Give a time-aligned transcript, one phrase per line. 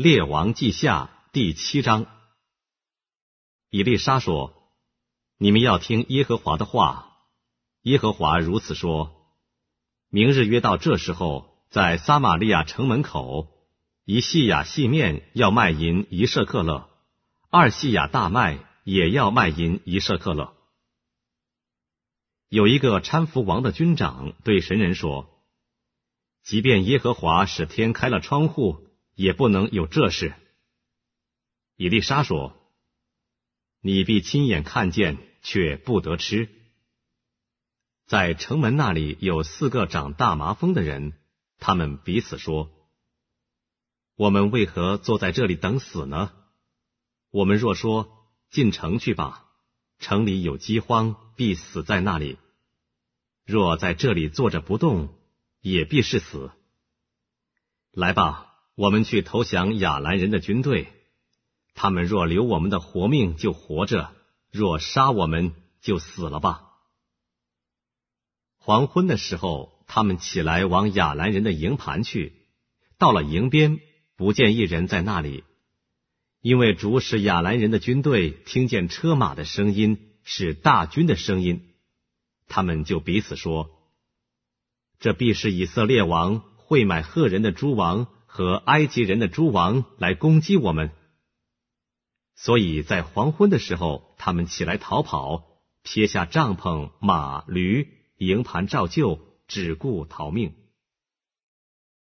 [0.00, 2.06] 列王记下第七章，
[3.68, 4.54] 以利沙说
[5.38, 7.16] ：“你们要听耶和华的话。
[7.82, 9.28] 耶和华如此说：
[10.08, 13.48] 明日约到这时候，在撒玛利亚城门口，
[14.04, 16.88] 一细亚细面要卖银一舍克勒，
[17.50, 20.54] 二细亚大麦也要卖银一舍克勒。
[22.48, 25.28] 有一个搀扶王的军长对神人说：
[26.44, 28.84] 即便耶和华使天开了窗户。”
[29.18, 30.32] 也不能有这事。
[31.74, 32.56] 以丽莎说
[33.82, 36.48] ：“你必亲眼看见，却不得吃。”
[38.06, 41.14] 在城门那里有四个长大麻风的人，
[41.58, 42.70] 他们彼此说
[44.14, 46.32] ：“我们为何坐在这里等死呢？
[47.30, 49.50] 我们若说进城去吧，
[49.98, 52.36] 城里有饥荒，必死在那里；
[53.44, 55.12] 若在这里坐着不动，
[55.60, 56.52] 也必是死。
[57.90, 58.44] 来吧。”
[58.78, 60.92] 我们去投降亚兰人的军队，
[61.74, 64.12] 他们若留我们的活命就活着，
[64.52, 66.62] 若杀我们就死了吧。
[68.56, 72.34] 黄昏的时候，他们起来往亚兰人的营盘去，
[72.98, 73.80] 到了营边，
[74.16, 75.42] 不见一人在那里，
[76.40, 81.74] 因为主使亚兰人的军队听见车马的声音，是大军的声音，
[82.46, 83.70] 他们就彼此说
[85.00, 90.92] ：“这必是以色列王会买赫人的诸王。”和埃及人的诸王来攻击我们，
[92.36, 95.44] 所以在黄昏的时候，他们起来逃跑，
[95.82, 99.18] 撇下帐篷、马、驴，营盘照旧，
[99.48, 100.54] 只顾逃命。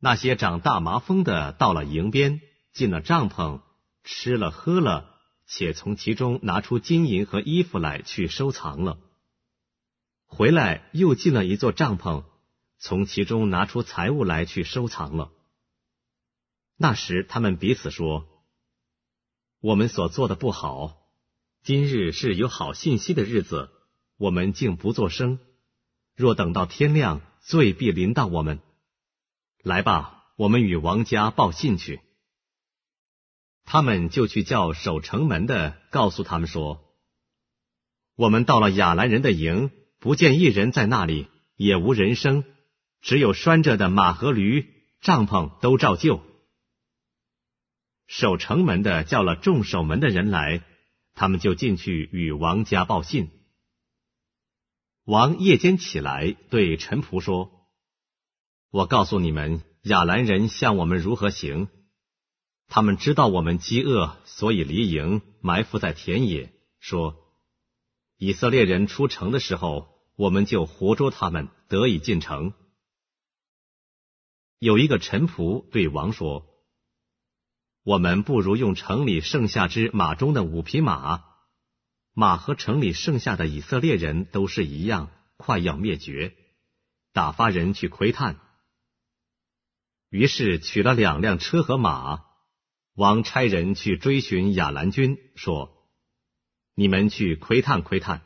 [0.00, 2.40] 那些长大麻风的到了营边，
[2.72, 3.60] 进了帐篷，
[4.02, 5.14] 吃了喝了，
[5.46, 8.98] 且从其中拿出金银和衣服来去收藏了。
[10.24, 12.24] 回来又进了一座帐篷，
[12.78, 15.32] 从其中拿出财物来去收藏了。
[16.80, 18.28] 那时，他们彼此说
[19.60, 20.96] ：“我们所做的不好。
[21.64, 23.70] 今日是有好信息的日子，
[24.16, 25.40] 我们竟不作声。
[26.14, 28.60] 若等到天亮，罪必临到我们。
[29.64, 32.00] 来吧，我们与王家报信去。”
[33.66, 36.94] 他们就去叫守城门的，告诉他们说
[38.14, 41.26] ：“我们到了亚兰人的营，不见一人在那里，
[41.56, 42.44] 也无人声，
[43.00, 46.22] 只有拴着的马和驴，帐篷都照旧。”
[48.08, 50.64] 守城门的叫了众守门的人来，
[51.12, 53.30] 他们就进去与王家报信。
[55.04, 57.68] 王夜间起来对臣仆说
[58.72, 61.68] ：“我告诉你们，亚兰人向我们如何行？
[62.66, 66.54] 他们知道我们饥饿，所以离营，埋伏在田野。
[66.80, 67.14] 说
[68.16, 69.86] 以色列人出城的时候，
[70.16, 72.54] 我们就活捉他们，得以进城。”
[74.58, 76.47] 有一个臣仆对王说。
[77.88, 81.24] 我们不如用城里剩下之马中的五匹马，
[82.12, 86.34] 马和城里剩下的以色列人都是一样，快要灭绝。
[87.14, 88.38] 打发人去窥探，
[90.10, 92.24] 于是取了两辆车和马，
[92.92, 95.88] 王差人去追寻亚兰军，说
[96.76, 98.20] ：“你们去窥探窥探。”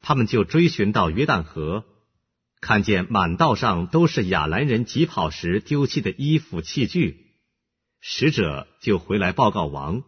[0.00, 1.84] 他们就追寻到约旦河，
[2.62, 7.25] 看见满道上都是亚兰人疾跑时丢弃的衣服器具。
[8.08, 10.04] 使者就回来报告王，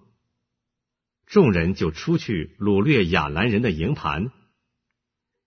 [1.27, 4.31] 众人就出去掳掠亚兰人的营盘。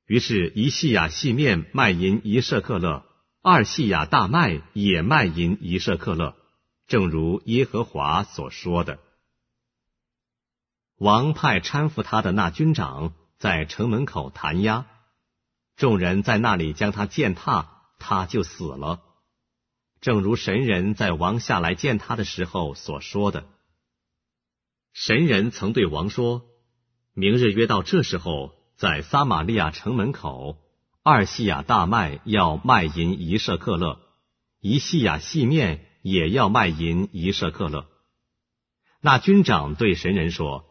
[0.06, 3.06] 于是，一细亚细面卖银一舍克勒，
[3.42, 6.36] 二细亚大麦也卖银一舍克勒，
[6.88, 9.00] 正如耶和华所说的。
[10.98, 14.88] 王派搀扶他的那军长在城门口弹压，
[15.78, 19.02] 众人在那里将他践踏，他就死了。
[20.02, 23.48] 正如神人在王下来见他的时候所说的，
[24.94, 26.48] 神人曾对王说
[27.14, 30.58] ：“明日约到这时候，在撒玛利亚城门口，
[31.04, 34.00] 二细亚大麦要卖银一舍克勒，
[34.60, 37.88] 一细亚细面也要卖银一舍克勒。”
[39.02, 40.66] 那军长对神人说：“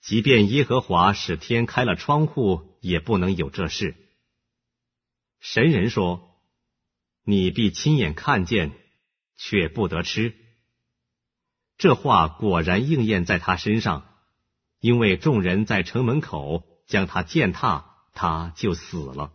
[0.00, 3.94] 即便耶和华使天开了窗户，也不能有这事。”
[5.38, 6.31] 神人说。
[7.24, 8.72] 你必亲眼看见，
[9.36, 10.34] 却不得吃。
[11.78, 14.06] 这话果然应验在他身上，
[14.80, 19.32] 因为众人在城门口将他践踏，他就死了。